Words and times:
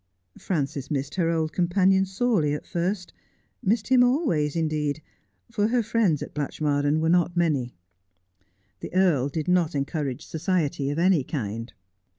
Frances 0.39 0.89
missed 0.89 1.13
her 1.13 1.29
old 1.29 1.53
companion 1.53 2.05
sorely 2.07 2.53
at 2.55 2.65
first, 2.65 3.13
missed 3.61 3.89
him 3.89 4.03
always, 4.03 4.55
indeed, 4.55 4.99
for 5.51 5.67
her 5.67 5.83
friends 5.83 6.23
at 6.23 6.33
Blatchmardean 6.33 6.99
were 6.99 7.07
not 7.07 7.37
many. 7.37 7.75
The 8.79 8.91
earl 8.95 9.29
did 9.29 9.47
not 9.47 9.75
encourage 9.75 10.25
society 10.25 10.89
of 10.89 10.97
any 10.97 11.23
kind. 11.23 11.71